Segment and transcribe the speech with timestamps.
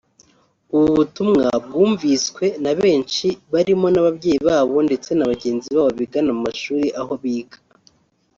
[0.75, 6.87] ubu butumwa bwumviswe na benshi barimo n’ababyeyi babo ndetse na bagenzi babo bigana mu mashuri
[6.99, 7.57] aho biga